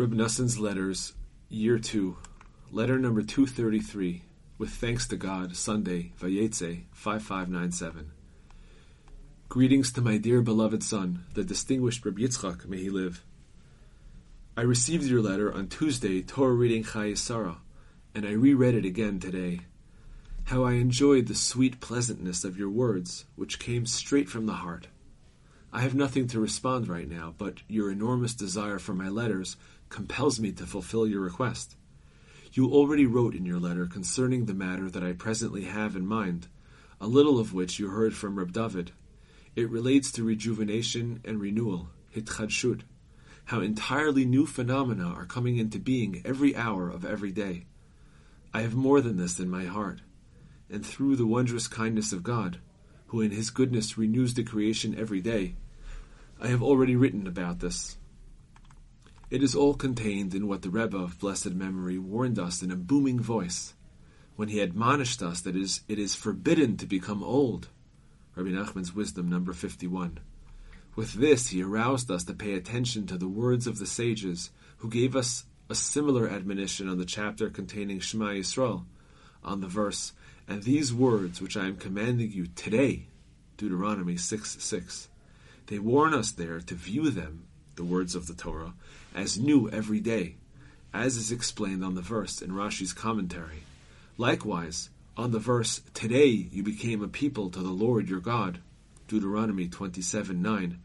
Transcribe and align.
Reb 0.00 0.12
Noson's 0.12 0.58
Letters, 0.58 1.12
Year 1.50 1.78
2, 1.78 2.16
Letter 2.72 2.98
number 2.98 3.20
233, 3.20 4.22
with 4.56 4.70
thanks 4.70 5.06
to 5.08 5.16
God, 5.18 5.54
Sunday, 5.54 6.12
Vayetze, 6.18 6.84
5597. 6.92 8.10
Greetings 9.50 9.92
to 9.92 10.00
my 10.00 10.16
dear 10.16 10.40
beloved 10.40 10.82
son, 10.82 11.26
the 11.34 11.44
distinguished 11.44 12.02
Reb 12.06 12.16
Yitzchak, 12.16 12.64
may 12.64 12.78
he 12.78 12.88
live. 12.88 13.22
I 14.56 14.62
received 14.62 15.04
your 15.04 15.20
letter 15.20 15.52
on 15.52 15.68
Tuesday, 15.68 16.22
Torah 16.22 16.54
reading 16.54 16.82
Chayei 16.82 17.18
Sarah, 17.18 17.58
and 18.14 18.24
I 18.24 18.30
reread 18.30 18.74
it 18.74 18.86
again 18.86 19.20
today. 19.20 19.60
How 20.44 20.64
I 20.64 20.76
enjoyed 20.76 21.26
the 21.26 21.34
sweet 21.34 21.78
pleasantness 21.78 22.42
of 22.42 22.56
your 22.56 22.70
words, 22.70 23.26
which 23.36 23.58
came 23.58 23.84
straight 23.84 24.30
from 24.30 24.46
the 24.46 24.54
heart. 24.54 24.86
I 25.72 25.82
have 25.82 25.94
nothing 25.94 26.26
to 26.28 26.40
respond 26.40 26.88
right 26.88 27.08
now, 27.08 27.34
but 27.38 27.58
your 27.68 27.92
enormous 27.92 28.34
desire 28.34 28.80
for 28.80 28.92
my 28.92 29.08
letters 29.08 29.56
compels 29.88 30.40
me 30.40 30.50
to 30.52 30.66
fulfill 30.66 31.06
your 31.06 31.20
request. 31.20 31.76
You 32.52 32.72
already 32.72 33.06
wrote 33.06 33.36
in 33.36 33.46
your 33.46 33.60
letter 33.60 33.86
concerning 33.86 34.46
the 34.46 34.54
matter 34.54 34.90
that 34.90 35.04
I 35.04 35.12
presently 35.12 35.64
have 35.64 35.94
in 35.94 36.06
mind, 36.06 36.48
a 37.00 37.06
little 37.06 37.38
of 37.38 37.54
which 37.54 37.78
you 37.78 37.90
heard 37.90 38.14
from 38.14 38.36
Reb 38.36 38.52
David. 38.52 38.90
It 39.54 39.70
relates 39.70 40.10
to 40.12 40.24
rejuvenation 40.24 41.20
and 41.24 41.40
renewal, 41.40 41.90
hitchadshut, 42.14 42.82
how 43.44 43.60
entirely 43.60 44.24
new 44.24 44.46
phenomena 44.46 45.06
are 45.06 45.24
coming 45.24 45.56
into 45.56 45.78
being 45.78 46.22
every 46.24 46.56
hour 46.56 46.90
of 46.90 47.04
every 47.04 47.30
day. 47.30 47.66
I 48.52 48.62
have 48.62 48.74
more 48.74 49.00
than 49.00 49.16
this 49.16 49.38
in 49.38 49.48
my 49.48 49.66
heart, 49.66 50.00
and 50.68 50.84
through 50.84 51.14
the 51.14 51.26
wondrous 51.26 51.68
kindness 51.68 52.12
of 52.12 52.24
God, 52.24 52.58
who 53.10 53.20
in 53.20 53.30
his 53.32 53.50
goodness 53.50 53.98
renews 53.98 54.34
the 54.34 54.44
creation 54.44 54.96
every 54.96 55.20
day, 55.20 55.54
I 56.40 56.46
have 56.46 56.62
already 56.62 56.96
written 56.96 57.26
about 57.26 57.58
this. 57.58 57.98
It 59.30 59.42
is 59.42 59.54
all 59.54 59.74
contained 59.74 60.34
in 60.34 60.48
what 60.48 60.62
the 60.62 60.70
Rebbe 60.70 60.96
of 60.96 61.18
blessed 61.18 61.52
memory 61.52 61.98
warned 61.98 62.38
us 62.38 62.62
in 62.62 62.70
a 62.70 62.76
booming 62.76 63.20
voice 63.20 63.74
when 64.36 64.48
he 64.48 64.60
admonished 64.60 65.22
us 65.22 65.40
that 65.42 65.54
it 65.54 65.60
is, 65.60 65.80
it 65.86 65.98
is 65.98 66.14
forbidden 66.14 66.76
to 66.78 66.86
become 66.86 67.22
old. 67.22 67.68
Rabbi 68.34 68.48
Nachman's 68.48 68.94
Wisdom, 68.94 69.28
number 69.28 69.52
51. 69.52 70.18
With 70.96 71.12
this, 71.12 71.48
he 71.48 71.62
aroused 71.62 72.10
us 72.10 72.24
to 72.24 72.32
pay 72.32 72.54
attention 72.54 73.06
to 73.08 73.18
the 73.18 73.28
words 73.28 73.66
of 73.66 73.78
the 73.78 73.86
sages 73.86 74.50
who 74.78 74.88
gave 74.88 75.14
us 75.14 75.44
a 75.68 75.74
similar 75.74 76.26
admonition 76.26 76.88
on 76.88 76.96
the 76.96 77.04
chapter 77.04 77.50
containing 77.50 78.00
Shema 78.00 78.30
Yisrael, 78.30 78.84
on 79.44 79.60
the 79.60 79.68
verse, 79.68 80.12
And 80.48 80.62
these 80.62 80.92
words 80.92 81.40
which 81.40 81.56
I 81.56 81.66
am 81.66 81.76
commanding 81.76 82.32
you 82.32 82.46
today, 82.46 83.08
Deuteronomy 83.60 84.16
6 84.16 84.56
6. 84.58 85.08
They 85.66 85.78
warn 85.78 86.14
us 86.14 86.30
there 86.30 86.60
to 86.60 86.74
view 86.74 87.10
them 87.10 87.44
the 87.74 87.84
words 87.84 88.14
of 88.14 88.26
the 88.26 88.32
Torah, 88.32 88.72
as 89.14 89.38
new 89.38 89.68
every 89.68 90.00
day, 90.00 90.36
as 90.94 91.18
is 91.18 91.30
explained 91.30 91.84
on 91.84 91.94
the 91.94 92.00
verse 92.00 92.40
in 92.40 92.52
Rashi's 92.52 92.94
commentary. 92.94 93.64
Likewise, 94.16 94.88
on 95.14 95.32
the 95.32 95.38
verse, 95.38 95.82
Today 95.92 96.28
you 96.28 96.62
became 96.62 97.02
a 97.02 97.08
people 97.08 97.50
to 97.50 97.58
the 97.58 97.68
Lord 97.68 98.08
your 98.08 98.20
God, 98.20 98.60
Deuteronomy 99.08 99.68
27 99.68 100.40
9, 100.40 100.80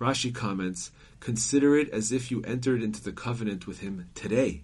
Rashi 0.00 0.34
comments, 0.34 0.92
Consider 1.20 1.76
it 1.76 1.90
as 1.90 2.10
if 2.10 2.30
you 2.30 2.40
entered 2.44 2.82
into 2.82 3.02
the 3.02 3.12
covenant 3.12 3.66
with 3.66 3.80
him 3.80 4.08
today. 4.14 4.62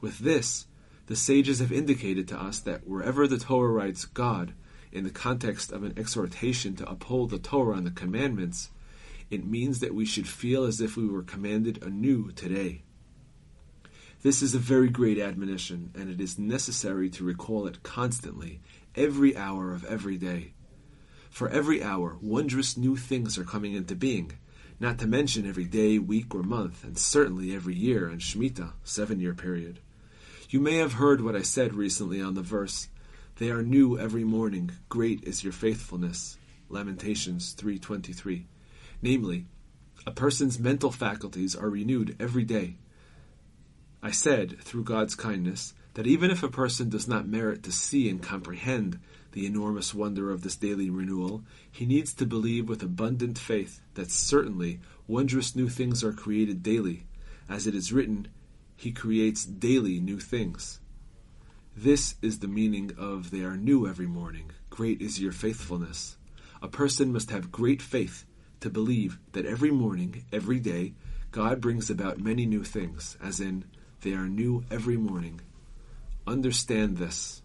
With 0.00 0.20
this, 0.20 0.66
the 1.06 1.16
sages 1.16 1.58
have 1.58 1.72
indicated 1.72 2.28
to 2.28 2.40
us 2.40 2.60
that 2.60 2.86
wherever 2.86 3.26
the 3.26 3.38
Torah 3.38 3.72
writes 3.72 4.04
God, 4.04 4.52
in 4.92 5.04
the 5.04 5.10
context 5.10 5.72
of 5.72 5.82
an 5.82 5.94
exhortation 5.96 6.76
to 6.76 6.88
uphold 6.88 7.30
the 7.30 7.38
Torah 7.38 7.76
and 7.76 7.86
the 7.86 7.90
commandments, 7.90 8.70
it 9.30 9.46
means 9.46 9.80
that 9.80 9.94
we 9.94 10.04
should 10.04 10.28
feel 10.28 10.64
as 10.64 10.80
if 10.80 10.96
we 10.96 11.06
were 11.06 11.22
commanded 11.22 11.82
anew 11.82 12.32
today. 12.32 12.82
This 14.22 14.42
is 14.42 14.54
a 14.54 14.58
very 14.58 14.88
great 14.88 15.18
admonition, 15.18 15.92
and 15.94 16.10
it 16.10 16.20
is 16.20 16.38
necessary 16.38 17.08
to 17.10 17.24
recall 17.24 17.66
it 17.66 17.82
constantly, 17.82 18.60
every 18.96 19.36
hour 19.36 19.72
of 19.72 19.84
every 19.84 20.16
day. 20.16 20.54
For 21.30 21.48
every 21.48 21.82
hour, 21.82 22.16
wondrous 22.20 22.76
new 22.76 22.96
things 22.96 23.38
are 23.38 23.44
coming 23.44 23.74
into 23.74 23.94
being, 23.94 24.32
not 24.80 24.98
to 24.98 25.06
mention 25.06 25.46
every 25.46 25.66
day, 25.66 25.98
week, 25.98 26.34
or 26.34 26.42
month, 26.42 26.82
and 26.82 26.98
certainly 26.98 27.54
every 27.54 27.74
year 27.74 28.08
and 28.08 28.20
Shemitah, 28.20 28.72
seven 28.82 29.20
year 29.20 29.34
period. 29.34 29.80
You 30.50 30.60
may 30.60 30.76
have 30.76 30.94
heard 30.94 31.20
what 31.20 31.36
I 31.36 31.42
said 31.42 31.74
recently 31.74 32.22
on 32.22 32.34
the 32.34 32.42
verse, 32.42 32.88
They 33.38 33.50
are 33.50 33.62
new 33.62 33.96
every 33.96 34.24
morning, 34.24 34.72
great 34.88 35.22
is 35.22 35.44
your 35.44 35.52
faithfulness. 35.52 36.36
Lamentations 36.68 37.52
323. 37.52 38.46
Namely, 39.00 39.46
a 40.04 40.10
person's 40.10 40.58
mental 40.58 40.90
faculties 40.90 41.54
are 41.54 41.70
renewed 41.70 42.16
every 42.18 42.42
day. 42.42 42.78
I 44.02 44.10
said, 44.10 44.60
through 44.60 44.82
God's 44.82 45.14
kindness, 45.14 45.72
that 45.94 46.08
even 46.08 46.32
if 46.32 46.42
a 46.42 46.48
person 46.48 46.88
does 46.88 47.06
not 47.06 47.28
merit 47.28 47.62
to 47.62 47.70
see 47.70 48.10
and 48.10 48.20
comprehend 48.20 48.98
the 49.30 49.46
enormous 49.46 49.94
wonder 49.94 50.32
of 50.32 50.42
this 50.42 50.56
daily 50.56 50.90
renewal, 50.90 51.44
he 51.70 51.86
needs 51.86 52.12
to 52.14 52.26
believe 52.26 52.68
with 52.68 52.82
abundant 52.82 53.38
faith 53.38 53.80
that 53.94 54.10
certainly 54.10 54.80
wondrous 55.06 55.54
new 55.54 55.68
things 55.68 56.02
are 56.02 56.12
created 56.12 56.64
daily. 56.64 57.06
As 57.48 57.68
it 57.68 57.76
is 57.76 57.92
written, 57.92 58.26
He 58.74 58.90
creates 58.90 59.44
daily 59.44 60.00
new 60.00 60.18
things. 60.18 60.80
This 61.80 62.16
is 62.20 62.40
the 62.40 62.48
meaning 62.48 62.90
of 62.98 63.30
they 63.30 63.42
are 63.42 63.56
new 63.56 63.86
every 63.86 64.08
morning. 64.08 64.50
Great 64.68 65.00
is 65.00 65.20
your 65.20 65.30
faithfulness. 65.30 66.16
A 66.60 66.66
person 66.66 67.12
must 67.12 67.30
have 67.30 67.52
great 67.52 67.80
faith 67.80 68.24
to 68.58 68.68
believe 68.68 69.20
that 69.30 69.46
every 69.46 69.70
morning, 69.70 70.24
every 70.32 70.58
day, 70.58 70.94
God 71.30 71.60
brings 71.60 71.88
about 71.88 72.18
many 72.18 72.46
new 72.46 72.64
things, 72.64 73.16
as 73.22 73.38
in, 73.38 73.64
they 74.00 74.12
are 74.14 74.26
new 74.26 74.64
every 74.72 74.96
morning. 74.96 75.40
Understand 76.26 76.96
this. 76.96 77.42